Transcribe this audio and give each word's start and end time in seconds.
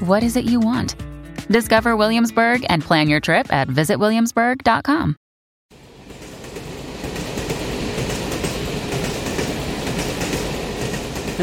what 0.00 0.22
is 0.22 0.36
it 0.36 0.44
you 0.44 0.60
want? 0.60 0.96
Discover 1.48 1.96
Williamsburg 1.96 2.64
and 2.68 2.82
plan 2.82 3.08
your 3.08 3.20
trip 3.20 3.52
at 3.52 3.68
visitwilliamsburg.com. 3.68 5.16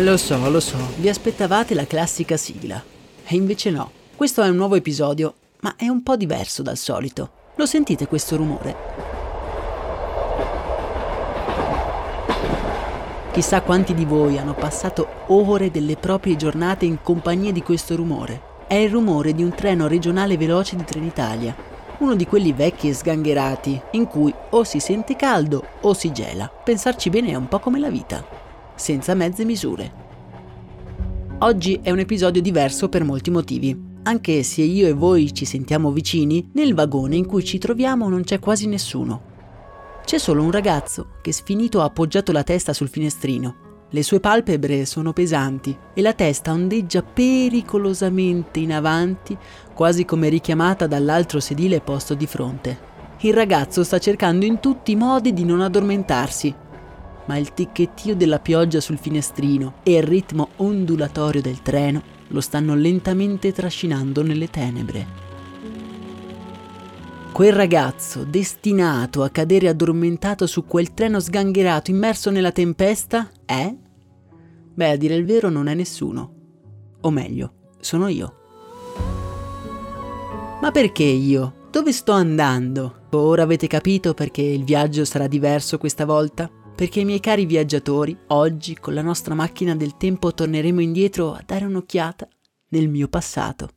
Lo 0.02 0.16
so, 0.16 0.50
lo 0.50 0.60
so, 0.60 0.78
vi 0.98 1.10
aspettavate 1.10 1.74
la 1.74 1.88
classica 1.88 2.38
sigla. 2.38 2.84
E 3.26 3.36
invece 3.36 3.72
no, 3.72 3.92
questo 4.16 4.44
è 4.44 4.48
un 4.48 4.56
nuovo 4.56 4.76
episodio, 4.76 5.34
ma 5.62 5.76
è 5.76 5.88
un 5.88 6.04
po' 6.04 6.16
diverso 6.16 6.62
dal 6.62 6.78
solito. 6.78 7.32
Lo 7.56 7.66
sentite 7.66 8.08
questo 8.08 8.36
rumore? 8.36 8.76
Chissà 13.32 13.62
quanti 13.62 13.94
di 13.96 14.06
voi 14.06 14.38
hanno 14.38 14.54
passato 14.54 15.08
ore 15.28 15.72
delle 15.72 15.96
proprie 15.96 16.36
giornate 16.36 16.86
in 16.86 17.02
compagnia 17.02 17.52
di 17.52 17.62
questo 17.64 17.96
rumore. 17.96 18.47
È 18.68 18.76
il 18.76 18.90
rumore 18.90 19.34
di 19.34 19.44
un 19.44 19.52
treno 19.56 19.88
regionale 19.88 20.36
veloce 20.36 20.76
di 20.76 20.84
Trenitalia, 20.84 21.56
uno 22.00 22.16
di 22.16 22.26
quelli 22.26 22.52
vecchi 22.52 22.90
e 22.90 22.94
sgangherati, 22.94 23.82
in 23.92 24.08
cui 24.08 24.34
o 24.50 24.64
si 24.66 24.80
sente 24.80 25.16
caldo 25.16 25.66
o 25.82 25.94
si 25.94 26.12
gela. 26.12 26.48
Pensarci 26.48 27.10
bene 27.10 27.30
è 27.30 27.36
un 27.36 27.48
po' 27.48 27.60
come 27.60 27.80
la 27.80 27.90
vita 27.90 28.46
senza 28.78 29.14
mezze 29.14 29.44
misure. 29.44 30.06
Oggi 31.40 31.80
è 31.82 31.92
un 31.92 32.00
episodio 32.00 32.42
diverso 32.42 32.90
per 32.90 33.04
molti 33.04 33.30
motivi. 33.30 33.96
Anche 34.04 34.44
se 34.44 34.62
io 34.62 34.88
e 34.88 34.94
voi 34.94 35.34
ci 35.34 35.46
sentiamo 35.46 35.92
vicini, 35.92 36.50
nel 36.54 36.74
vagone 36.74 37.16
in 37.16 37.26
cui 37.26 37.44
ci 37.44 37.58
troviamo 37.58 38.08
non 38.08 38.24
c'è 38.24 38.40
quasi 38.40 38.68
nessuno. 38.68 39.36
C'è 40.06 40.18
solo 40.18 40.44
un 40.44 40.52
ragazzo 40.52 41.16
che 41.22 41.34
sfinito 41.34 41.82
ha 41.82 41.86
appoggiato 41.86 42.32
la 42.32 42.44
testa 42.44 42.72
sul 42.74 42.90
finestrino. 42.90 43.67
Le 43.90 44.04
sue 44.04 44.20
palpebre 44.20 44.86
sono 44.86 45.14
pesanti 45.14 45.76
e 45.94 46.02
la 46.02 46.12
testa 46.12 46.52
ondeggia 46.52 47.02
pericolosamente 47.02 48.60
in 48.60 48.74
avanti, 48.74 49.38
quasi 49.74 50.04
come 50.04 50.28
richiamata 50.28 50.88
dall'altro 50.88 51.40
sedile 51.40 51.80
posto 51.80 52.14
di 52.14 52.28
fronte. 52.28 52.78
Il 53.20 53.34
ragazzo 53.34 53.86
sta 53.86 53.98
cercando 53.98 54.44
in 54.44 54.60
tutti 54.60 54.92
i 54.92 54.98
modi 54.98 55.34
di 55.34 55.46
non 55.46 55.62
addormentarsi, 55.62 56.54
ma 57.28 57.38
il 57.38 57.54
ticchettio 57.54 58.14
della 58.14 58.40
pioggia 58.40 58.82
sul 58.82 58.98
finestrino 58.98 59.76
e 59.84 59.94
il 59.94 60.04
ritmo 60.04 60.50
ondulatorio 60.58 61.42
del 61.42 61.62
treno 61.62 62.02
lo 62.28 62.42
stanno 62.42 62.76
lentamente 62.76 63.54
trascinando 63.54 64.22
nelle 64.22 64.50
tenebre. 64.50 65.27
Quel 67.38 67.54
ragazzo, 67.54 68.24
destinato 68.24 69.22
a 69.22 69.30
cadere 69.30 69.68
addormentato 69.68 70.48
su 70.48 70.66
quel 70.66 70.96
treno 70.96 71.20
sgangherato 71.20 71.92
immerso 71.92 72.32
nella 72.32 72.52
tempesta, 72.52 73.30
è? 73.46 73.72
Beh, 74.74 74.90
a 74.90 74.96
dire 74.96 75.14
il 75.14 75.24
vero 75.24 75.48
non 75.50 75.68
è 75.68 75.76
nessuno. 75.76 76.34
O 77.02 77.12
meglio, 77.12 77.76
sono 77.80 78.08
io. 78.08 78.34
Ma 80.60 80.72
perché 80.72 81.04
io? 81.04 81.68
Dove 81.70 81.92
sto 81.92 82.14
andando? 82.14 83.02
Ora 83.12 83.44
avete 83.44 83.68
capito 83.68 84.16
perché 84.16 84.42
il 84.42 84.64
viaggio 84.64 85.06
sarà 85.06 85.28
diverso 85.28 85.78
questa 85.78 86.06
volta? 86.06 86.50
perché 86.76 87.04
miei 87.04 87.20
cari 87.20 87.46
viaggiatori, 87.46 88.18
oggi 88.30 88.80
con 88.80 88.96
la 88.96 89.04
nostra 89.04 89.36
macchina 89.36 89.76
del 89.76 89.96
tempo 89.96 90.34
torneremo 90.34 90.82
indietro 90.82 91.34
a 91.34 91.44
dare 91.46 91.66
un'occhiata 91.66 92.28
nel 92.70 92.90
mio 92.90 93.08
passato. 93.08 93.70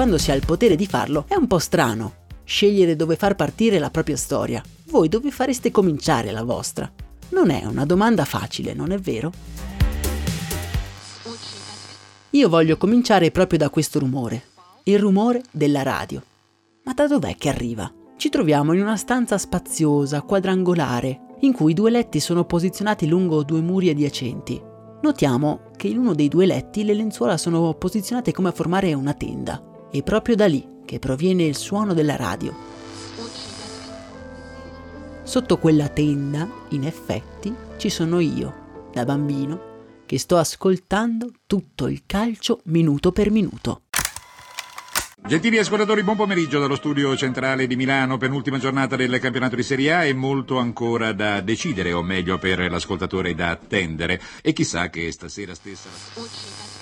Quando 0.00 0.16
si 0.16 0.30
ha 0.30 0.34
il 0.34 0.46
potere 0.46 0.76
di 0.76 0.86
farlo 0.86 1.26
è 1.28 1.34
un 1.34 1.46
po' 1.46 1.58
strano 1.58 2.14
scegliere 2.42 2.96
dove 2.96 3.16
far 3.16 3.36
partire 3.36 3.78
la 3.78 3.90
propria 3.90 4.16
storia. 4.16 4.62
Voi 4.86 5.10
dove 5.10 5.30
fareste 5.30 5.70
cominciare 5.70 6.30
la 6.30 6.42
vostra? 6.42 6.90
Non 7.32 7.50
è 7.50 7.66
una 7.66 7.84
domanda 7.84 8.24
facile, 8.24 8.72
non 8.72 8.92
è 8.92 8.98
vero? 8.98 9.30
Io 12.30 12.48
voglio 12.48 12.78
cominciare 12.78 13.30
proprio 13.30 13.58
da 13.58 13.68
questo 13.68 13.98
rumore, 13.98 14.44
il 14.84 14.98
rumore 14.98 15.42
della 15.50 15.82
radio. 15.82 16.22
Ma 16.84 16.94
da 16.94 17.06
dov'è 17.06 17.36
che 17.36 17.50
arriva? 17.50 17.92
Ci 18.16 18.30
troviamo 18.30 18.72
in 18.72 18.80
una 18.80 18.96
stanza 18.96 19.36
spaziosa, 19.36 20.22
quadrangolare, 20.22 21.36
in 21.40 21.52
cui 21.52 21.74
due 21.74 21.90
letti 21.90 22.20
sono 22.20 22.46
posizionati 22.46 23.06
lungo 23.06 23.42
due 23.42 23.60
muri 23.60 23.90
adiacenti. 23.90 24.58
Notiamo 25.02 25.70
che 25.76 25.88
in 25.88 25.98
uno 25.98 26.14
dei 26.14 26.28
due 26.28 26.46
letti 26.46 26.84
le 26.84 26.94
lenzuola 26.94 27.36
sono 27.36 27.74
posizionate 27.74 28.32
come 28.32 28.48
a 28.48 28.52
formare 28.52 28.94
una 28.94 29.12
tenda. 29.12 29.68
È 29.92 30.04
proprio 30.04 30.36
da 30.36 30.46
lì 30.46 30.64
che 30.84 31.00
proviene 31.00 31.42
il 31.42 31.56
suono 31.56 31.94
della 31.94 32.14
radio. 32.14 32.54
Sotto 35.24 35.58
quella 35.58 35.88
tenda, 35.88 36.48
in 36.68 36.84
effetti, 36.84 37.52
ci 37.76 37.90
sono 37.90 38.20
io, 38.20 38.88
da 38.92 39.04
bambino, 39.04 40.04
che 40.06 40.16
sto 40.20 40.36
ascoltando 40.36 41.32
tutto 41.44 41.88
il 41.88 42.02
calcio 42.06 42.60
minuto 42.66 43.10
per 43.10 43.32
minuto. 43.32 43.82
Gentili 45.26 45.58
ascoltatori, 45.58 46.04
buon 46.04 46.16
pomeriggio 46.16 46.60
dallo 46.60 46.76
studio 46.76 47.16
centrale 47.16 47.66
di 47.66 47.74
Milano, 47.74 48.16
penultima 48.16 48.58
giornata 48.58 48.94
del 48.94 49.18
campionato 49.18 49.56
di 49.56 49.64
Serie 49.64 49.92
A 49.92 50.04
e 50.04 50.14
molto 50.14 50.58
ancora 50.58 51.12
da 51.12 51.40
decidere, 51.40 51.92
o 51.92 52.02
meglio 52.02 52.38
per 52.38 52.70
l'ascoltatore 52.70 53.34
da 53.34 53.50
attendere. 53.50 54.20
E 54.40 54.52
chissà 54.52 54.88
che 54.88 55.10
stasera 55.10 55.52
stessa... 55.54 55.88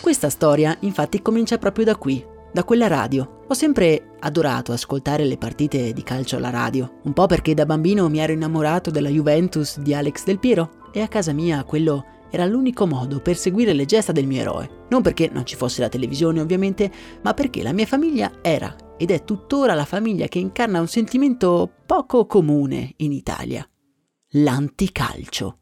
Questa 0.00 0.28
storia 0.28 0.76
infatti 0.80 1.22
comincia 1.22 1.58
proprio 1.58 1.86
da 1.86 1.97
qui, 1.97 2.36
da 2.53 2.64
quella 2.64 2.86
radio. 2.86 3.42
Ho 3.47 3.54
sempre 3.54 4.16
adorato 4.20 4.72
ascoltare 4.72 5.25
le 5.25 5.38
partite 5.38 5.92
di 5.92 6.03
calcio 6.03 6.36
alla 6.36 6.50
radio, 6.50 7.00
un 7.04 7.12
po' 7.12 7.26
perché 7.26 7.54
da 7.54 7.66
bambino 7.66 8.09
mi 8.09 8.19
ero 8.19 8.32
innamorato 8.32 8.91
della 8.91 9.09
Juventus 9.09 9.78
di 9.78 9.94
Alex 9.94 10.25
Del 10.25 10.38
Piero 10.38 10.91
e 10.92 11.00
a 11.00 11.09
casa 11.09 11.32
mia 11.32 11.64
quello 11.64 12.04
era 12.31 12.44
l'unico 12.44 12.86
modo 12.86 13.20
per 13.20 13.36
seguire 13.36 13.72
le 13.72 13.86
gesta 13.86 14.12
del 14.12 14.26
mio 14.26 14.41
eroe. 14.41 14.86
Non 14.91 15.03
perché 15.03 15.31
non 15.32 15.47
ci 15.47 15.56
fosse 15.56 15.81
la 15.81 15.88
televisione 15.88 16.41
ovviamente, 16.41 16.91
ma 17.22 17.34
perché 17.34 17.62
la 17.62 17.72
mia 17.72 17.86
famiglia 17.86 18.31
era 18.42 18.75
ed 18.97 19.10
è 19.10 19.25
tuttora 19.25 19.75
la 19.75 19.84
famiglia 19.84 20.26
che 20.26 20.38
incarna 20.38 20.80
un 20.80 20.88
sentimento 20.88 21.70
poco 21.86 22.26
comune 22.26 22.92
in 22.97 23.12
Italia. 23.12 23.66
L'anticalcio. 24.32 25.59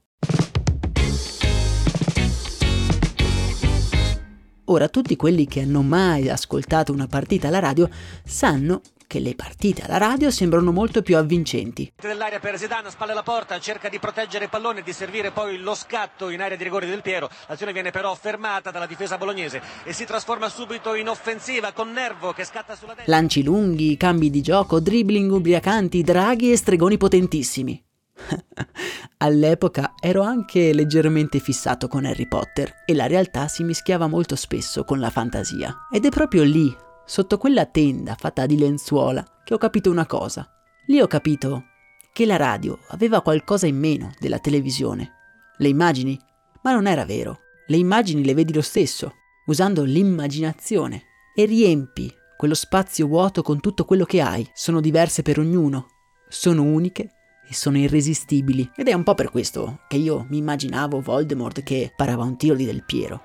Ora 4.69 4.88
tutti 4.88 5.15
quelli 5.15 5.47
che 5.47 5.60
hanno 5.60 5.82
mai 5.82 6.28
ascoltato 6.28 6.93
una 6.93 7.06
partita 7.06 7.49
alla 7.49 7.60
radio 7.60 7.88
sanno 8.25 8.81
che 9.06 9.21
le 9.21 9.37
partite 9.37 9.82
alla 9.82 9.99
radio 9.99 10.31
sembrano 10.32 10.72
molto 10.72 11.03
più 11.03 11.16
avvincenti. 11.16 11.93
Dell'area 12.00 12.41
per 12.41 12.59
Zidane, 12.59 12.91
spalle 12.91 13.12
alla 13.12 13.22
porta, 13.22 13.60
cerca 13.60 13.88
di 13.88 14.00
proteggere 14.00 14.44
il 14.44 14.50
pallone 14.50 14.81
e 14.81 14.82
di 14.82 14.93
servire 14.93 15.31
poi 15.31 15.59
lo 15.59 15.77
scatto 15.77 16.31
in 16.31 16.41
area 16.41 16.56
di 16.56 16.65
rigore 16.65 16.87
del 16.87 17.03
Piero. 17.03 17.31
L'azione 17.47 17.72
viene 17.72 17.93
però 17.93 18.12
fermata 18.16 18.72
dalla 18.72 18.87
difesa 18.87 19.16
bolognese 19.16 19.62
e 19.84 19.93
si 19.93 20.04
trasforma 20.04 20.49
subito 20.49 20.94
in 20.97 21.09
offensiva 21.09 21.71
con 21.71 21.93
Nervo 21.93 22.33
che 22.33 22.44
scatta 22.44 22.75
sulla 22.75 22.94
destra. 22.94 23.15
Lanci 23.15 23.44
lunghi, 23.44 23.97
cambi 23.97 24.31
di 24.31 24.43
gioco, 24.43 24.81
dribbling 24.81 25.31
ubriacanti, 25.31 26.03
draghi 26.03 26.50
e 26.50 26.56
stregoni 26.56 26.97
potentissimi. 26.97 27.85
All'epoca 29.19 29.94
ero 30.00 30.22
anche 30.22 30.72
leggermente 30.72 31.38
fissato 31.38 31.88
con 31.88 32.04
Harry 32.04 32.27
Potter 32.27 32.82
e 32.84 32.95
la 32.95 33.07
realtà 33.07 33.48
si 33.48 33.65
mischiava 33.65 34.07
molto 34.07 34.36
spesso 34.36 34.84
con 34.84 34.98
la 34.98 35.10
fantasia. 35.10 35.86
Ed 35.91 36.04
è 36.04 36.10
proprio 36.10 36.42
lì, 36.42 36.74
sotto 37.04 37.39
quella 37.39 37.66
tenda 37.66 38.16
fatta 38.18 38.47
di 38.47 38.59
lenzuola, 38.59 39.42
che 39.45 39.54
ho 39.54 39.59
capito 39.59 39.91
una 39.91 40.07
cosa. 40.07 40.48
Lì 40.86 41.01
ho 41.01 41.07
capito 41.07 41.65
che 42.13 42.27
la 42.27 42.36
radio 42.36 42.78
aveva 42.89 43.22
qualcosa 43.22 43.66
in 43.66 43.78
meno 43.78 44.13
della 44.19 44.39
televisione. 44.39 45.12
Le 45.59 45.69
immagini? 45.69 46.19
Ma 46.62 46.72
non 46.72 46.86
era 46.86 47.04
vero. 47.04 47.41
Le 47.66 47.77
immagini 47.77 48.24
le 48.24 48.34
vedi 48.34 48.53
lo 48.53 48.62
stesso, 48.62 49.15
usando 49.47 49.83
l'immaginazione. 49.83 51.03
E 51.34 51.45
riempi 51.45 52.12
quello 52.36 52.54
spazio 52.54 53.07
vuoto 53.07 53.42
con 53.42 53.60
tutto 53.60 53.84
quello 53.84 54.04
che 54.04 54.21
hai. 54.21 54.48
Sono 54.54 54.80
diverse 54.80 55.22
per 55.22 55.39
ognuno. 55.39 55.89
Sono 56.28 56.62
uniche 56.62 57.16
e 57.48 57.54
sono 57.54 57.78
irresistibili. 57.78 58.71
Ed 58.77 58.89
è 58.89 58.93
un 58.93 59.03
po' 59.03 59.15
per 59.15 59.31
questo 59.31 59.81
che 59.89 59.97
io 59.97 60.27
mi 60.28 60.39
immaginavo 60.39 61.01
Voldemort 61.01 61.63
che 61.63 61.93
parava 61.95 62.25
un 62.25 62.37
tiro 62.37 62.54
di 62.54 62.65
Del 62.65 62.84
Piero. 62.84 63.22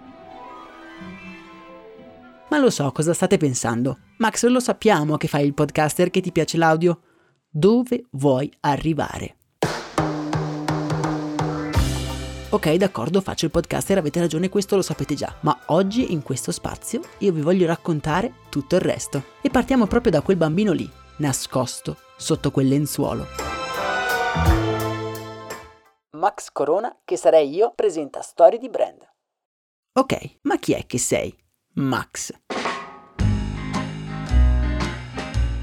Ma 2.49 2.57
lo 2.57 2.69
so 2.69 2.91
cosa 2.91 3.13
state 3.13 3.37
pensando. 3.37 3.99
Max, 4.17 4.45
lo 4.45 4.59
sappiamo 4.59 5.17
che 5.17 5.27
fai 5.27 5.45
il 5.45 5.53
podcaster 5.53 6.09
che 6.09 6.19
ti 6.19 6.31
piace 6.31 6.57
l'audio. 6.57 6.99
Dove 7.49 8.05
vuoi 8.11 8.51
arrivare? 8.59 9.35
Ok, 12.53 12.73
d'accordo, 12.73 13.21
faccio 13.21 13.45
il 13.45 13.51
podcaster, 13.51 13.97
avete 13.97 14.19
ragione, 14.19 14.49
questo 14.49 14.75
lo 14.75 14.81
sapete 14.81 15.15
già, 15.15 15.33
ma 15.41 15.57
oggi 15.67 16.11
in 16.11 16.21
questo 16.21 16.51
spazio 16.51 16.99
io 17.19 17.31
vi 17.31 17.39
voglio 17.39 17.65
raccontare 17.65 18.33
tutto 18.49 18.75
il 18.75 18.81
resto. 18.81 19.23
E 19.41 19.49
partiamo 19.49 19.87
proprio 19.87 20.11
da 20.11 20.21
quel 20.21 20.35
bambino 20.35 20.73
lì, 20.73 20.89
nascosto 21.17 21.95
sotto 22.17 22.51
quel 22.51 22.67
lenzuolo. 22.67 23.50
Max 26.11 26.51
Corona, 26.51 26.95
che 27.03 27.17
sarei 27.17 27.49
io, 27.49 27.73
presenta 27.73 28.21
Storie 28.21 28.59
di 28.59 28.69
Brand. 28.69 29.09
Ok, 29.93 30.39
ma 30.43 30.57
chi 30.57 30.73
è 30.73 30.85
che 30.85 30.97
sei? 30.97 31.35
Max. 31.73 32.31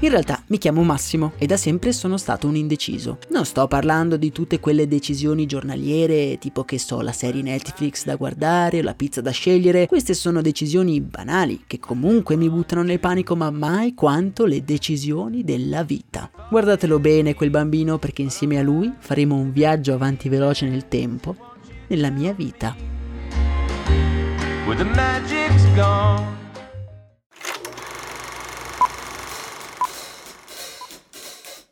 In 0.01 0.09
realtà 0.09 0.38
mi 0.49 0.57
chiamo 0.57 0.83
Massimo 0.83 1.33
e 1.37 1.45
da 1.45 1.57
sempre 1.57 1.93
sono 1.93 2.17
stato 2.17 2.47
un 2.47 2.55
indeciso. 2.55 3.19
Non 3.29 3.45
sto 3.45 3.67
parlando 3.67 4.17
di 4.17 4.31
tutte 4.31 4.59
quelle 4.59 4.87
decisioni 4.87 5.45
giornaliere, 5.45 6.37
tipo 6.39 6.63
che 6.63 6.79
so, 6.79 7.01
la 7.01 7.11
serie 7.11 7.41
Netflix 7.43 8.03
da 8.03 8.15
guardare 8.15 8.81
la 8.81 8.95
pizza 8.95 9.21
da 9.21 9.29
scegliere. 9.31 9.87
Queste 9.87 10.15
sono 10.15 10.41
decisioni 10.41 10.99
banali 11.01 11.63
che 11.67 11.79
comunque 11.79 12.35
mi 12.35 12.49
buttano 12.49 12.81
nel 12.81 12.99
panico, 12.99 13.35
ma 13.35 13.51
mai 13.51 13.93
quanto 13.93 14.45
le 14.45 14.63
decisioni 14.63 15.43
della 15.43 15.83
vita. 15.83 16.31
Guardatelo 16.49 16.99
bene 16.99 17.35
quel 17.35 17.51
bambino 17.51 17.99
perché 17.99 18.23
insieme 18.23 18.57
a 18.57 18.63
lui 18.63 18.91
faremo 18.97 19.35
un 19.35 19.51
viaggio 19.51 19.93
avanti 19.93 20.29
veloce 20.29 20.67
nel 20.67 20.87
tempo, 20.87 21.35
nella 21.87 22.09
mia 22.09 22.33
vita. 22.33 22.75
With 24.65 24.77
the 24.77 24.83
magic's 24.83 25.65
gone. 25.75 26.38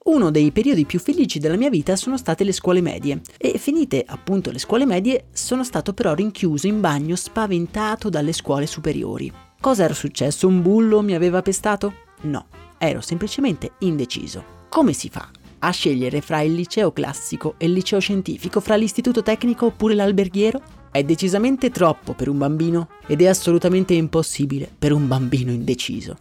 Uno 0.08 0.32
dei 0.32 0.52
periodi 0.52 0.86
più 0.86 1.00
felici 1.00 1.38
della 1.38 1.58
mia 1.58 1.70
vita 1.70 1.98
sono 1.98 2.18
state 2.18 2.46
le 2.46 2.54
scuole 2.54 2.80
medie 2.80 3.20
e 3.38 3.58
finite 3.58 4.06
appunto 4.08 4.52
le 4.52 4.60
scuole 4.60 4.86
medie 4.86 5.26
sono 5.34 5.66
stato 5.66 5.94
però 5.94 6.14
rinchiuso 6.14 6.66
in 6.66 6.80
bagno 6.80 7.18
spaventato 7.18 8.08
dalle 8.08 8.32
scuole 8.32 8.68
superiori. 8.68 9.30
Cosa 9.60 9.84
era 9.84 9.94
successo? 9.94 10.48
Un 10.48 10.62
bullo 10.62 11.02
mi 11.02 11.14
aveva 11.14 11.42
pestato? 11.42 11.94
No, 12.22 12.46
ero 12.78 13.02
semplicemente 13.02 13.74
indeciso. 13.80 14.44
Come 14.70 14.94
si 14.94 15.10
fa 15.10 15.30
a 15.60 15.72
scegliere 15.72 16.22
fra 16.22 16.40
il 16.40 16.54
liceo 16.54 16.94
classico 16.94 17.56
e 17.58 17.66
il 17.66 17.74
liceo 17.74 18.00
scientifico, 18.00 18.62
fra 18.62 18.78
l'istituto 18.78 19.22
tecnico 19.22 19.66
oppure 19.66 19.94
l'alberghiero? 19.94 20.62
È 20.90 21.04
decisamente 21.04 21.70
troppo 21.70 22.14
per 22.14 22.30
un 22.30 22.38
bambino 22.38 22.88
ed 23.08 23.22
è 23.22 23.28
assolutamente 23.28 23.94
impossibile 23.94 24.72
per 24.80 24.94
un 24.94 25.06
bambino 25.06 25.52
indeciso. 25.52 26.18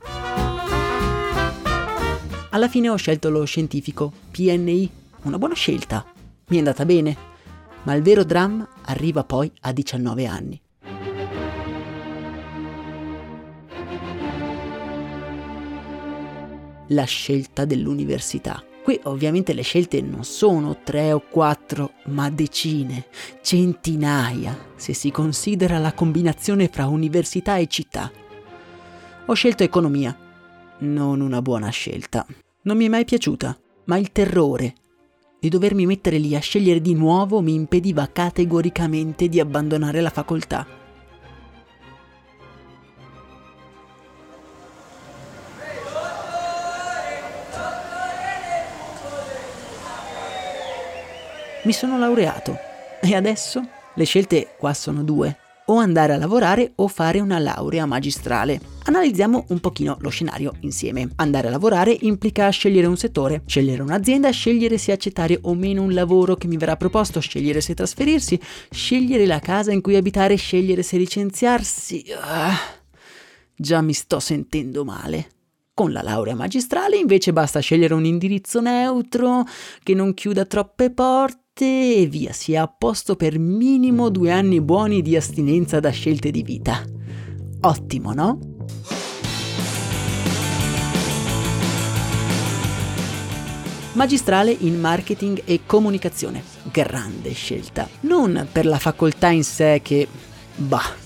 Alla 2.57 2.69
fine 2.69 2.89
ho 2.89 2.97
scelto 2.97 3.29
lo 3.29 3.45
scientifico, 3.45 4.11
PNI, 4.31 4.91
una 5.25 5.37
buona 5.37 5.53
scelta. 5.53 6.07
Mi 6.47 6.57
è 6.57 6.59
andata 6.61 6.87
bene, 6.87 7.15
ma 7.83 7.93
il 7.93 8.03
vero 8.03 8.25
dramma 8.25 8.67
arriva 8.87 9.25
poi 9.25 9.53
a 9.61 9.73
19 9.73 10.25
anni. 10.25 10.59
La 16.87 17.05
scelta 17.05 17.67
dell'università. 17.67 18.65
Qui 18.83 18.99
ovviamente 19.03 19.53
le 19.53 19.61
scelte 19.61 20.01
non 20.01 20.25
sono 20.25 20.79
tre 20.83 21.13
o 21.13 21.21
quattro, 21.21 21.93
ma 22.05 22.31
decine, 22.31 23.09
centinaia, 23.43 24.57
se 24.77 24.95
si 24.95 25.11
considera 25.11 25.77
la 25.77 25.93
combinazione 25.93 26.69
fra 26.69 26.87
università 26.87 27.59
e 27.59 27.67
città. 27.67 28.11
Ho 29.27 29.35
scelto 29.35 29.63
economia. 29.63 30.17
Non 30.79 31.21
una 31.21 31.43
buona 31.43 31.69
scelta. 31.69 32.27
Non 32.67 32.77
mi 32.77 32.87
è 32.87 32.89
mai 32.89 33.05
piaciuta, 33.05 33.57
ma 33.85 33.97
il 33.97 34.11
terrore 34.11 34.75
di 35.39 35.49
dovermi 35.49 35.87
mettere 35.87 36.19
lì 36.19 36.35
a 36.35 36.41
scegliere 36.41 36.81
di 36.81 36.95
nuovo 36.95 37.41
mi 37.41 37.55
impediva 37.55 38.09
categoricamente 38.09 39.29
di 39.29 39.39
abbandonare 39.39 40.01
la 40.01 40.11
facoltà. 40.11 40.67
Mi 51.63 51.73
sono 51.73 51.99
laureato 51.99 52.57
e 53.01 53.15
adesso 53.15 53.63
le 53.95 54.05
scelte 54.05 54.57
qua 54.59 54.75
sono 54.75 55.05
due 55.05 55.37
o 55.67 55.77
andare 55.77 56.15
a 56.15 56.17
lavorare 56.17 56.73
o 56.75 56.89
fare 56.89 57.21
una 57.21 57.39
laurea 57.39 57.87
magistrale. 57.87 58.76
Analizziamo 58.89 59.47
un 59.49 59.59
pochino 59.59 59.97
lo 60.01 60.11
scenario 60.11 60.55
insieme. 60.61 61.09
Andare 61.17 61.49
a 61.49 61.51
lavorare 61.51 61.97
implica 62.03 62.49
scegliere 62.51 62.87
un 62.87 62.97
settore, 62.97 63.43
scegliere 63.45 63.83
un'azienda, 63.83 64.31
scegliere 64.31 64.79
se 64.79 64.93
accettare 64.93 65.41
o 65.43 65.55
meno 65.55 65.83
un 65.83 65.93
lavoro 65.93 66.37
che 66.37 66.47
mi 66.47 66.57
verrà 66.57 66.77
proposto, 66.77 67.19
scegliere 67.19 67.61
se 67.61 67.75
trasferirsi, 67.75 68.41
scegliere 68.71 69.27
la 69.27 69.41
casa 69.41 69.73
in 69.73 69.81
cui 69.81 69.97
abitare, 69.97 70.37
scegliere 70.37 70.85
se 70.85 70.99
licenziarsi. 70.99 72.05
Ah, 72.21 72.57
già 73.57 73.81
mi 73.81 73.93
sto 73.93 74.21
sentendo 74.21 74.85
male. 74.85 75.31
Con 75.75 75.91
la 75.91 76.03
laurea 76.03 76.37
magistrale 76.37 76.97
invece 76.97 77.33
basta 77.33 77.59
scegliere 77.59 77.93
un 77.93 78.05
indirizzo 78.05 78.61
neutro 78.61 79.45
che 79.83 79.95
non 79.95 80.15
chiuda 80.15 80.45
troppe 80.45 80.93
porte 80.93 81.97
e 81.97 82.07
via, 82.09 82.33
si 82.33 82.53
è 82.53 82.57
a 82.57 82.69
posto 82.69 83.17
per 83.17 83.37
minimo 83.37 84.11
due 84.11 84.31
anni 84.31 84.61
buoni 84.61 85.03
di 85.03 85.17
astinenza 85.17 85.81
da 85.81 85.91
scelte 85.91 86.31
di 86.31 86.43
vita. 86.45 86.85
Ottimo, 87.63 88.13
no? 88.13 88.55
Magistrale 93.93 94.55
in 94.59 94.79
marketing 94.79 95.43
e 95.45 95.61
comunicazione. 95.65 96.43
Grande 96.71 97.33
scelta. 97.33 97.89
Non 98.01 98.47
per 98.53 98.67
la 98.67 98.79
facoltà 98.79 99.29
in 99.29 99.45
sé 99.45 99.81
che... 99.83 100.07
bah 100.55 101.05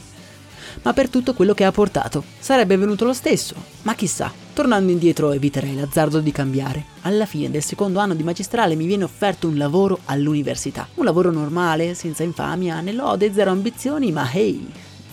ma 0.83 0.93
per 0.93 1.09
tutto 1.09 1.35
quello 1.35 1.55
che 1.55 1.65
ha 1.65 1.73
portato. 1.73 2.25
Sarebbe 2.39 2.77
venuto 2.77 3.05
lo 3.05 3.12
stesso, 3.12 3.55
ma 3.83 3.95
chissà, 3.95 4.33
tornando 4.53 4.93
indietro 4.93 5.33
eviterei 5.33 5.75
l'azzardo 5.75 6.21
di 6.21 6.33
cambiare. 6.33 6.85
Alla 7.03 7.27
fine 7.27 7.51
del 7.51 7.62
secondo 7.62 7.99
anno 7.99 8.15
di 8.15 8.23
magistrale 8.23 8.75
mi 8.75 8.87
viene 8.87 9.05
offerto 9.05 9.49
un 9.49 9.57
lavoro 9.57 10.01
all'università. 10.07 10.89
Un 10.95 11.05
lavoro 11.05 11.31
normale, 11.31 11.95
senza 11.95 12.23
infamia, 12.23 12.81
né 12.81 12.93
lode, 12.93 13.33
zero 13.33 13.51
ambizioni, 13.51 14.12
ma 14.12 14.31
hey, 14.31 14.67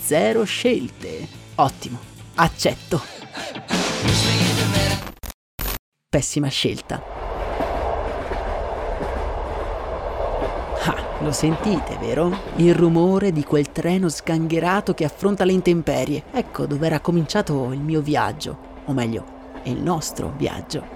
zero 0.03 0.43
scelte. 0.43 1.27
Ottimo, 1.55 1.99
accetto. 2.39 3.01
Pessima 6.07 6.47
scelta. 6.47 7.15
Lo 11.21 11.31
sentite, 11.31 11.97
vero? 11.99 12.31
Il 12.57 12.75
rumore 12.75 13.31
di 13.31 13.43
quel 13.43 13.71
treno 13.71 14.07
sgangherato 14.07 14.93
che 14.93 15.03
affronta 15.03 15.45
le 15.45 15.51
intemperie. 15.51 16.25
Ecco 16.31 16.67
dove 16.67 16.85
era 16.85 16.99
cominciato 16.99 17.71
il 17.71 17.79
mio 17.79 18.01
viaggio, 18.01 18.57
o 18.85 18.93
meglio, 18.93 19.25
il 19.63 19.81
nostro 19.81 20.33
viaggio. 20.37 20.95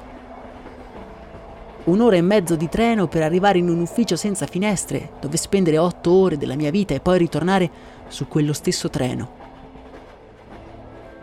Un'ora 1.86 2.18
e 2.18 2.22
mezzo 2.22 2.56
di 2.56 2.70
treno 2.70 3.08
per 3.08 3.24
arrivare 3.24 3.58
in 3.58 3.68
un 3.68 3.80
ufficio 3.80 4.16
senza 4.16 4.46
finestre, 4.46 5.14
dove 5.20 5.38
spendere 5.38 5.80
otto 5.80 6.12
ore 6.12 6.38
della 6.38 6.56
mia 6.56 6.70
vita 6.70 6.94
e 6.94 7.00
poi 7.00 7.18
ritornare 7.18 7.70
su 8.08 8.28
quello 8.28 8.54
stesso 8.54 8.92
treno. 8.92 9.41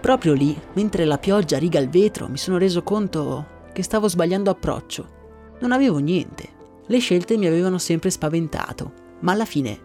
Proprio 0.08 0.32
lì, 0.32 0.58
mentre 0.72 1.04
la 1.04 1.18
pioggia 1.18 1.58
riga 1.58 1.78
il 1.78 1.90
vetro, 1.90 2.30
mi 2.30 2.38
sono 2.38 2.56
reso 2.56 2.82
conto 2.82 3.66
che 3.74 3.82
stavo 3.82 4.08
sbagliando 4.08 4.48
approccio. 4.48 5.06
Non 5.60 5.70
avevo 5.70 5.98
niente, 5.98 6.48
le 6.86 6.98
scelte 6.98 7.36
mi 7.36 7.46
avevano 7.46 7.76
sempre 7.76 8.08
spaventato, 8.08 8.90
ma 9.20 9.32
alla 9.32 9.44
fine, 9.44 9.78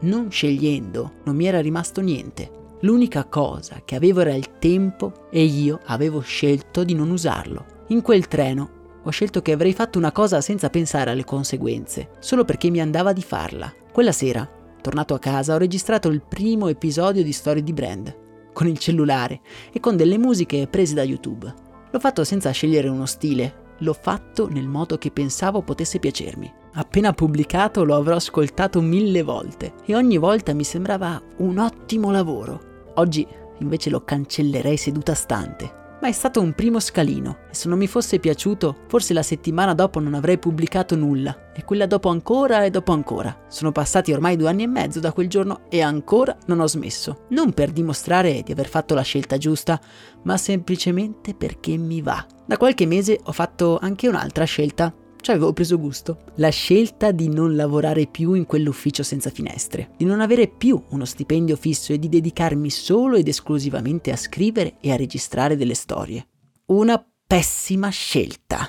non 0.00 0.30
scegliendo, 0.30 1.12
non 1.24 1.34
mi 1.34 1.46
era 1.46 1.62
rimasto 1.62 2.02
niente. 2.02 2.76
L'unica 2.80 3.24
cosa 3.24 3.80
che 3.82 3.94
avevo 3.94 4.20
era 4.20 4.34
il 4.34 4.58
tempo 4.58 5.28
e 5.30 5.44
io 5.44 5.80
avevo 5.86 6.20
scelto 6.20 6.84
di 6.84 6.92
non 6.92 7.08
usarlo. 7.08 7.64
In 7.86 8.02
quel 8.02 8.28
treno 8.28 8.70
ho 9.02 9.08
scelto 9.08 9.40
che 9.40 9.52
avrei 9.52 9.72
fatto 9.72 9.96
una 9.96 10.12
cosa 10.12 10.42
senza 10.42 10.68
pensare 10.68 11.10
alle 11.10 11.24
conseguenze, 11.24 12.10
solo 12.18 12.44
perché 12.44 12.68
mi 12.68 12.82
andava 12.82 13.14
di 13.14 13.22
farla. 13.22 13.72
Quella 13.90 14.12
sera, 14.12 14.46
tornato 14.82 15.14
a 15.14 15.18
casa, 15.18 15.54
ho 15.54 15.58
registrato 15.58 16.08
il 16.08 16.20
primo 16.20 16.68
episodio 16.68 17.22
di 17.22 17.32
Storie 17.32 17.62
di 17.62 17.72
Brand, 17.72 18.19
con 18.60 18.68
il 18.68 18.76
cellulare 18.76 19.40
e 19.72 19.80
con 19.80 19.96
delle 19.96 20.18
musiche 20.18 20.66
prese 20.66 20.92
da 20.92 21.02
YouTube. 21.02 21.50
L'ho 21.90 21.98
fatto 21.98 22.24
senza 22.24 22.50
scegliere 22.50 22.88
uno 22.88 23.06
stile, 23.06 23.68
l'ho 23.78 23.94
fatto 23.94 24.50
nel 24.50 24.68
modo 24.68 24.98
che 24.98 25.10
pensavo 25.10 25.62
potesse 25.62 25.98
piacermi. 25.98 26.52
Appena 26.74 27.14
pubblicato 27.14 27.84
lo 27.84 27.96
avrò 27.96 28.16
ascoltato 28.16 28.82
mille 28.82 29.22
volte 29.22 29.72
e 29.86 29.96
ogni 29.96 30.18
volta 30.18 30.52
mi 30.52 30.64
sembrava 30.64 31.18
un 31.38 31.56
ottimo 31.56 32.10
lavoro. 32.10 32.90
Oggi 32.96 33.26
invece 33.60 33.88
lo 33.88 34.04
cancellerei 34.04 34.76
seduta 34.76 35.14
stante. 35.14 35.78
Ma 36.00 36.08
è 36.08 36.12
stato 36.12 36.40
un 36.40 36.54
primo 36.54 36.80
scalino 36.80 37.40
e 37.50 37.54
se 37.54 37.68
non 37.68 37.76
mi 37.76 37.86
fosse 37.86 38.18
piaciuto, 38.18 38.84
forse 38.88 39.12
la 39.12 39.22
settimana 39.22 39.74
dopo 39.74 40.00
non 40.00 40.14
avrei 40.14 40.38
pubblicato 40.38 40.96
nulla 40.96 41.52
e 41.52 41.62
quella 41.62 41.86
dopo 41.86 42.08
ancora 42.08 42.64
e 42.64 42.70
dopo 42.70 42.92
ancora. 42.92 43.44
Sono 43.48 43.70
passati 43.70 44.10
ormai 44.10 44.36
due 44.36 44.48
anni 44.48 44.62
e 44.62 44.66
mezzo 44.66 44.98
da 44.98 45.12
quel 45.12 45.28
giorno 45.28 45.62
e 45.68 45.82
ancora 45.82 46.34
non 46.46 46.60
ho 46.60 46.66
smesso. 46.66 47.26
Non 47.30 47.52
per 47.52 47.70
dimostrare 47.70 48.42
di 48.42 48.52
aver 48.52 48.68
fatto 48.68 48.94
la 48.94 49.02
scelta 49.02 49.36
giusta, 49.36 49.78
ma 50.22 50.38
semplicemente 50.38 51.34
perché 51.34 51.76
mi 51.76 52.00
va. 52.00 52.24
Da 52.46 52.56
qualche 52.56 52.86
mese 52.86 53.20
ho 53.22 53.32
fatto 53.32 53.78
anche 53.78 54.08
un'altra 54.08 54.44
scelta 54.44 54.94
ci 55.20 55.30
avevo 55.30 55.52
preso 55.52 55.78
gusto. 55.78 56.24
La 56.36 56.48
scelta 56.50 57.10
di 57.10 57.28
non 57.28 57.54
lavorare 57.54 58.06
più 58.06 58.34
in 58.34 58.46
quell'ufficio 58.46 59.02
senza 59.02 59.30
finestre, 59.30 59.90
di 59.96 60.04
non 60.04 60.20
avere 60.20 60.48
più 60.48 60.82
uno 60.90 61.04
stipendio 61.04 61.56
fisso 61.56 61.92
e 61.92 61.98
di 61.98 62.08
dedicarmi 62.08 62.70
solo 62.70 63.16
ed 63.16 63.28
esclusivamente 63.28 64.10
a 64.10 64.16
scrivere 64.16 64.76
e 64.80 64.92
a 64.92 64.96
registrare 64.96 65.56
delle 65.56 65.74
storie. 65.74 66.26
Una 66.66 67.04
pessima 67.26 67.88
scelta, 67.88 68.68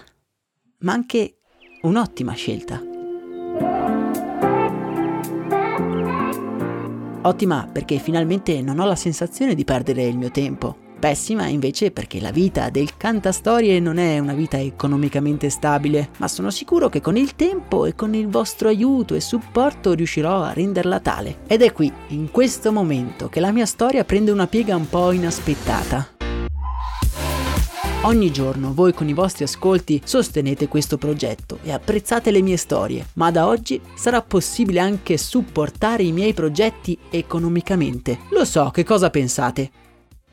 ma 0.79 0.93
anche 0.93 1.37
un'ottima 1.81 2.33
scelta. 2.33 2.81
Ottima 7.23 7.69
perché 7.71 7.99
finalmente 7.99 8.61
non 8.61 8.79
ho 8.79 8.85
la 8.85 8.95
sensazione 8.95 9.53
di 9.53 9.63
perdere 9.63 10.05
il 10.05 10.17
mio 10.17 10.31
tempo. 10.31 10.80
Pessima 11.01 11.47
invece 11.47 11.89
perché 11.89 12.21
la 12.21 12.29
vita 12.29 12.69
del 12.69 12.95
cantastorie 12.95 13.79
non 13.79 13.97
è 13.97 14.19
una 14.19 14.35
vita 14.35 14.59
economicamente 14.59 15.49
stabile, 15.49 16.11
ma 16.17 16.27
sono 16.27 16.51
sicuro 16.51 16.89
che 16.89 17.01
con 17.01 17.17
il 17.17 17.35
tempo 17.35 17.87
e 17.87 17.95
con 17.95 18.13
il 18.13 18.27
vostro 18.27 18.67
aiuto 18.67 19.15
e 19.15 19.19
supporto 19.19 19.93
riuscirò 19.93 20.43
a 20.43 20.53
renderla 20.53 20.99
tale. 20.99 21.39
Ed 21.47 21.63
è 21.63 21.71
qui, 21.71 21.91
in 22.09 22.29
questo 22.29 22.71
momento, 22.71 23.29
che 23.29 23.39
la 23.39 23.51
mia 23.51 23.65
storia 23.65 24.03
prende 24.03 24.29
una 24.29 24.45
piega 24.45 24.75
un 24.75 24.87
po' 24.87 25.11
inaspettata. 25.11 26.07
Ogni 28.03 28.31
giorno 28.31 28.71
voi 28.71 28.93
con 28.93 29.09
i 29.09 29.13
vostri 29.13 29.43
ascolti 29.43 30.01
sostenete 30.03 30.67
questo 30.67 30.99
progetto 30.99 31.57
e 31.63 31.71
apprezzate 31.71 32.29
le 32.29 32.43
mie 32.43 32.57
storie, 32.57 33.07
ma 33.13 33.31
da 33.31 33.47
oggi 33.47 33.81
sarà 33.95 34.21
possibile 34.21 34.79
anche 34.79 35.17
supportare 35.17 36.03
i 36.03 36.11
miei 36.11 36.33
progetti 36.33 36.95
economicamente. 37.09 38.19
Lo 38.29 38.45
so 38.45 38.69
che 38.69 38.83
cosa 38.83 39.09
pensate. 39.09 39.80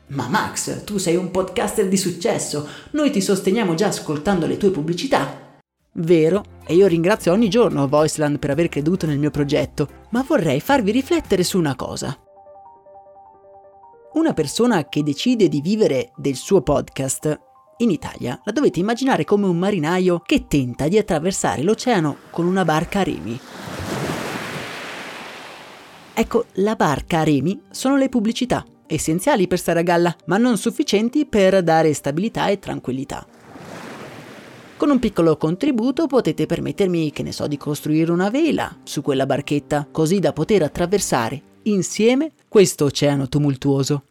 Ma 0.09 0.27
Max, 0.27 0.83
tu 0.85 0.97
sei 0.97 1.15
un 1.15 1.29
podcaster 1.29 1.87
di 1.87 1.97
successo, 1.97 2.67
noi 2.91 3.11
ti 3.11 3.21
sosteniamo 3.21 3.75
già 3.75 3.87
ascoltando 3.87 4.47
le 4.47 4.57
tue 4.57 4.71
pubblicità. 4.71 5.47
Vero, 5.93 6.43
e 6.65 6.73
io 6.73 6.87
ringrazio 6.87 7.31
ogni 7.31 7.47
giorno 7.47 7.87
Voiceland 7.87 8.39
per 8.39 8.49
aver 8.49 8.69
creduto 8.69 9.05
nel 9.05 9.19
mio 9.19 9.29
progetto, 9.29 10.07
ma 10.09 10.23
vorrei 10.27 10.61
farvi 10.61 10.91
riflettere 10.91 11.43
su 11.43 11.59
una 11.59 11.75
cosa. 11.75 12.17
Una 14.13 14.33
persona 14.33 14.89
che 14.89 15.03
decide 15.03 15.47
di 15.47 15.61
vivere 15.61 16.11
del 16.15 16.35
suo 16.35 16.61
podcast 16.61 17.39
in 17.77 17.91
Italia 17.91 18.41
la 18.43 18.51
dovete 18.51 18.79
immaginare 18.79 19.23
come 19.23 19.45
un 19.45 19.57
marinaio 19.57 20.21
che 20.25 20.47
tenta 20.47 20.87
di 20.87 20.97
attraversare 20.97 21.61
l'oceano 21.61 22.17
con 22.31 22.47
una 22.47 22.65
barca 22.65 23.01
a 23.01 23.03
remi. 23.03 23.39
Ecco, 26.13 26.45
la 26.53 26.75
barca 26.75 27.19
a 27.19 27.23
remi 27.23 27.61
sono 27.69 27.95
le 27.95 28.09
pubblicità, 28.09 28.65
essenziali 28.89 29.47
per 29.47 29.59
stare 29.59 29.79
a 29.79 29.83
galla, 29.83 30.15
ma 30.25 30.37
non 30.37 30.57
sufficienti 30.57 31.25
per 31.25 31.61
dare 31.61 31.93
stabilità 31.93 32.47
e 32.47 32.59
tranquillità. 32.59 33.25
Con 34.75 34.89
un 34.89 34.99
piccolo 34.99 35.37
contributo 35.37 36.07
potete 36.07 36.45
permettermi, 36.45 37.11
che 37.11 37.21
ne 37.21 37.31
so, 37.31 37.47
di 37.47 37.57
costruire 37.57 38.11
una 38.11 38.29
vela 38.29 38.77
su 38.83 39.01
quella 39.01 39.25
barchetta, 39.25 39.87
così 39.91 40.19
da 40.19 40.33
poter 40.33 40.63
attraversare 40.63 41.41
insieme 41.63 42.31
questo 42.47 42.85
oceano 42.85 43.27
tumultuoso. 43.27 44.03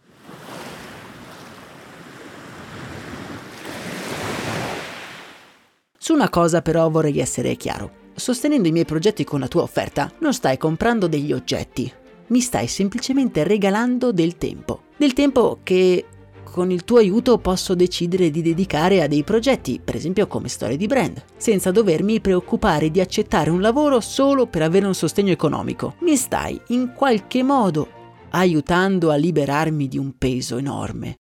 Su 5.96 6.12
una 6.12 6.28
cosa 6.28 6.62
però 6.62 6.88
vorrei 6.88 7.18
essere 7.18 7.56
chiaro. 7.56 8.06
Sostenendo 8.14 8.68
i 8.68 8.72
miei 8.72 8.84
progetti 8.84 9.24
con 9.24 9.40
la 9.40 9.48
tua 9.48 9.62
offerta, 9.62 10.12
non 10.18 10.32
stai 10.32 10.56
comprando 10.56 11.06
degli 11.06 11.32
oggetti, 11.32 11.92
mi 12.28 12.40
stai 12.40 12.66
semplicemente 12.66 13.44
regalando 13.44 14.12
del 14.12 14.36
tempo. 14.36 14.82
Del 14.96 15.12
tempo 15.12 15.60
che 15.62 16.04
con 16.44 16.70
il 16.70 16.84
tuo 16.84 16.98
aiuto 16.98 17.38
posso 17.38 17.74
decidere 17.74 18.30
di 18.30 18.42
dedicare 18.42 19.02
a 19.02 19.06
dei 19.06 19.22
progetti, 19.22 19.80
per 19.82 19.94
esempio 19.94 20.26
come 20.26 20.48
storie 20.48 20.76
di 20.76 20.86
brand, 20.86 21.22
senza 21.36 21.70
dovermi 21.70 22.20
preoccupare 22.20 22.90
di 22.90 23.00
accettare 23.00 23.50
un 23.50 23.60
lavoro 23.60 24.00
solo 24.00 24.46
per 24.46 24.62
avere 24.62 24.86
un 24.86 24.94
sostegno 24.94 25.30
economico. 25.30 25.94
Mi 26.00 26.16
stai 26.16 26.60
in 26.68 26.92
qualche 26.94 27.42
modo 27.42 27.88
aiutando 28.30 29.10
a 29.10 29.14
liberarmi 29.16 29.88
di 29.88 29.98
un 29.98 30.16
peso 30.18 30.58
enorme. 30.58 31.16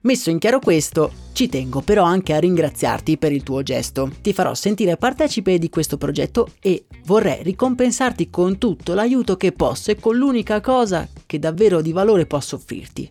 Messo 0.00 0.30
in 0.30 0.38
chiaro 0.38 0.58
questo, 0.58 1.12
ci 1.38 1.48
tengo 1.48 1.82
però 1.82 2.02
anche 2.02 2.34
a 2.34 2.40
ringraziarti 2.40 3.16
per 3.16 3.30
il 3.30 3.44
tuo 3.44 3.62
gesto. 3.62 4.10
Ti 4.20 4.32
farò 4.32 4.54
sentire 4.54 4.96
partecipe 4.96 5.56
di 5.56 5.70
questo 5.70 5.96
progetto 5.96 6.48
e 6.60 6.86
vorrei 7.04 7.44
ricompensarti 7.44 8.28
con 8.28 8.58
tutto 8.58 8.92
l'aiuto 8.92 9.36
che 9.36 9.52
posso 9.52 9.92
e 9.92 10.00
con 10.00 10.16
l'unica 10.16 10.60
cosa 10.60 11.06
che 11.26 11.38
davvero 11.38 11.80
di 11.80 11.92
valore 11.92 12.26
posso 12.26 12.56
offrirti. 12.56 13.08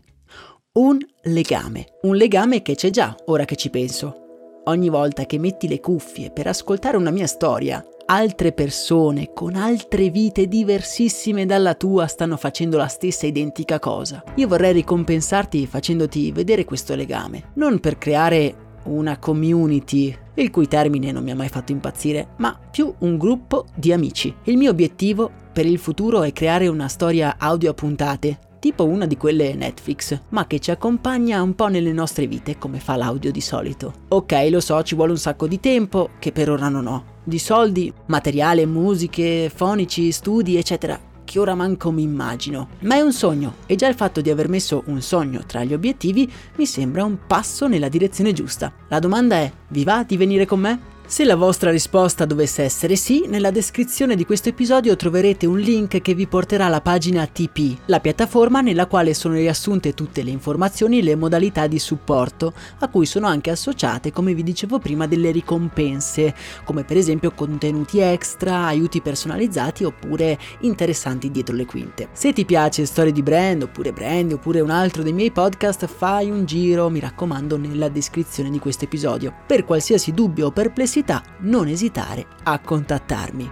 Un 0.74 0.98
legame. 1.22 1.86
Un 2.02 2.18
legame 2.18 2.62
che 2.64 2.76
c'è 2.76 2.90
già, 2.90 3.16
ora 3.28 3.46
che 3.46 3.56
ci 3.56 3.70
penso. 3.70 4.62
Ogni 4.66 4.90
volta 4.90 5.26
che 5.26 5.40
metti 5.40 5.70
le 5.70 5.80
cuffie 5.80 6.30
per 6.30 6.48
ascoltare 6.48 6.98
una 6.98 7.12
mia 7.12 7.28
storia, 7.28 7.82
altre 8.10 8.54
persone 8.54 9.32
con 9.34 9.56
altre 9.56 10.10
vite 10.10 10.48
diversissime 10.48 11.46
dalla 11.46 11.74
tua 11.74 12.08
stanno 12.08 12.38
facendo 12.38 12.78
la 12.78 12.88
stessa 12.88 13.26
identica 13.26 13.80
cosa. 13.80 14.24
Io 14.36 14.48
vorrei 14.48 14.74
ricompensarti 14.74 15.68
facendoti 15.68 16.32
vedere 16.32 16.64
questo 16.64 16.96
legame, 16.96 17.52
non 17.56 17.80
per 17.80 17.98
creare 17.98 18.66
una 18.84 19.18
community, 19.20 20.16
il 20.36 20.50
cui 20.50 20.68
termine 20.68 21.12
non 21.12 21.24
mi 21.24 21.32
ha 21.32 21.36
mai 21.36 21.50
fatto 21.50 21.74
impazzire, 21.74 22.30
ma 22.38 22.58
più 22.72 22.94
un 23.00 23.18
gruppo 23.18 23.66
di 23.76 23.92
amici. 23.92 24.34
Il 24.44 24.56
mio 24.56 24.72
obiettivo 24.72 25.30
per 25.52 25.66
il 25.66 25.78
futuro 25.78 26.24
è 26.24 26.32
creare 26.32 26.68
una 26.68 26.88
storia 26.88 27.36
audio 27.38 27.72
a 27.72 27.74
puntate, 27.74 28.40
tipo 28.60 28.86
una 28.86 29.06
di 29.06 29.18
quelle 29.18 29.54
Netflix, 29.54 30.20
ma 30.30 30.48
che 30.48 30.60
ci 30.60 30.72
accompagna 30.72 31.42
un 31.42 31.56
po' 31.56 31.68
nelle 31.68 31.94
nostre 31.94 32.28
vite 32.28 32.58
come 32.58 32.80
fa 32.80 32.96
l'audio 32.96 33.32
di 33.32 33.42
solito. 33.42 33.94
Ok, 34.10 34.48
lo 34.50 34.60
so, 34.60 34.82
ci 34.84 34.96
vuole 34.96 35.12
un 35.12 35.18
sacco 35.18 35.48
di 35.48 35.60
tempo, 35.60 36.10
che 36.20 36.32
per 36.32 36.50
ora 36.50 36.70
non 36.70 36.88
ho, 36.88 37.04
di 37.24 37.40
soldi, 37.40 37.92
materiale, 38.08 38.66
musiche, 38.66 39.52
fonici, 39.54 40.12
studi, 40.12 40.58
eccetera, 40.58 41.00
che 41.28 41.40
ora 41.40 41.56
manco 41.56 41.92
mi 41.92 42.04
immagino. 42.04 42.70
Ma 42.82 42.96
è 42.96 43.02
un 43.02 43.12
sogno 43.12 43.56
e 43.66 43.76
già 43.76 43.88
il 43.88 43.96
fatto 43.96 44.22
di 44.22 44.30
aver 44.30 44.48
messo 44.48 44.84
un 44.86 45.02
sogno 45.02 45.44
tra 45.46 45.64
gli 45.66 45.74
obiettivi 45.74 46.32
mi 46.56 46.66
sembra 46.66 47.04
un 47.04 47.18
passo 47.28 47.68
nella 47.68 47.90
direzione 47.90 48.32
giusta. 48.32 48.72
La 48.88 49.00
domanda 49.00 49.36
è, 49.36 49.52
vi 49.68 49.84
va 49.84 50.04
di 50.04 50.16
venire 50.16 50.46
con 50.46 50.62
me? 50.62 50.96
Se 51.10 51.24
la 51.24 51.38
vostra 51.38 51.72
risposta 51.72 52.26
dovesse 52.26 52.64
essere 52.64 52.98
sì, 52.98 53.28
nella 53.28 53.50
descrizione 53.50 54.14
di 54.14 54.26
questo 54.26 54.50
episodio 54.50 54.98
troverete 54.98 55.46
un 55.46 55.58
link 55.58 56.02
che 56.02 56.14
vi 56.14 56.28
porterà 56.28 56.66
alla 56.66 56.82
pagina 56.82 57.26
TP, 57.26 57.78
la 57.86 58.02
piattaforma 58.02 58.60
nella 58.60 58.88
quale 58.88 59.14
sono 59.14 59.36
riassunte 59.36 59.94
tutte 59.94 60.22
le 60.22 60.32
informazioni 60.32 61.00
e 61.00 61.04
le 61.04 61.16
modalità 61.16 61.66
di 61.66 61.80
supporto, 61.80 62.52
a 62.80 62.90
cui 62.90 63.06
sono 63.06 63.26
anche 63.26 63.52
associate, 63.52 64.12
come 64.12 64.34
vi 64.34 64.44
dicevo 64.44 64.80
prima, 64.80 65.08
delle 65.08 65.32
ricompense, 65.32 66.36
come 66.66 66.84
per 66.84 66.98
esempio 66.98 67.32
contenuti 67.32 68.00
extra, 68.00 68.66
aiuti 68.66 69.00
personalizzati 69.00 69.86
oppure 69.86 70.38
interessanti 70.60 71.32
dietro 71.32 71.56
le 71.56 71.66
quinte. 71.66 72.10
Se 72.12 72.34
ti 72.34 72.44
piace 72.44 72.86
storie 72.86 73.14
di 73.14 73.24
brand, 73.24 73.64
oppure 73.64 73.94
brand, 73.94 74.34
oppure 74.34 74.60
un 74.60 74.72
altro 74.72 75.04
dei 75.04 75.14
miei 75.14 75.32
podcast, 75.32 75.88
fai 75.88 76.30
un 76.30 76.44
giro, 76.44 76.90
mi 76.90 77.00
raccomando, 77.00 77.56
nella 77.56 77.88
descrizione 77.88 78.50
di 78.50 78.60
questo 78.60 78.84
episodio. 78.84 79.34
Per 79.48 79.64
qualsiasi 79.64 80.12
dubbio 80.12 80.48
o 80.48 80.52
perplessità, 80.52 80.96
necessità, 80.98 81.22
non 81.40 81.68
esitare 81.68 82.26
a 82.44 82.60
contattarmi. 82.60 83.50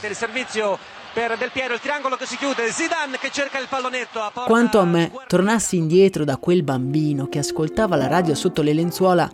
Per 0.00 0.10
il 0.10 0.16
servizio 0.16 0.78
per 1.12 1.36
Del 1.36 1.50
Piero, 1.52 1.74
il 1.74 1.80
triangolo 1.80 2.16
che 2.16 2.26
si 2.26 2.36
chiude, 2.36 2.70
Zidane 2.70 3.18
che 3.18 3.30
cerca 3.32 3.58
il 3.58 3.66
pallonetto. 3.68 4.20
A 4.20 4.30
Quanto 4.46 4.78
a 4.78 4.84
me, 4.84 5.10
tornassi 5.26 5.76
indietro 5.76 6.24
da 6.24 6.36
quel 6.36 6.62
bambino 6.62 7.28
che 7.28 7.40
ascoltava 7.40 7.96
la 7.96 8.06
radio 8.06 8.34
sotto 8.34 8.62
le 8.62 8.72
lenzuola, 8.72 9.28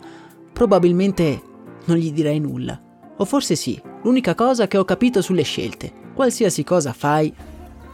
probabilmente 0.52 1.42
non 1.84 1.96
gli 1.98 2.12
direi 2.12 2.40
nulla. 2.40 2.80
O 3.16 3.24
forse 3.26 3.54
sì, 3.54 3.80
l'unica 4.02 4.34
cosa 4.34 4.66
che 4.66 4.78
ho 4.78 4.84
capito 4.84 5.20
sulle 5.20 5.42
scelte. 5.42 5.92
Qualsiasi 6.14 6.64
cosa 6.64 6.94
fai, 6.94 7.34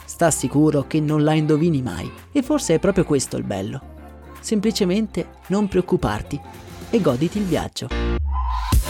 sta 0.05 0.31
sicuro 0.31 0.87
che 0.87 1.01
non 1.01 1.25
la 1.25 1.33
indovini 1.33 1.83
mai. 1.83 2.11
E 2.31 2.43
forse 2.43 2.75
è 2.75 2.79
proprio 2.79 3.05
questo 3.05 3.37
il 3.37 3.45
bello. 3.45 3.99
Semplicemente 4.41 5.39
non 5.49 5.67
preoccuparti 5.67 6.41
e 6.91 7.01
goditi 7.01 7.39
il 7.39 7.45
viaggio. 7.45 8.10
Yeah. 8.51 8.90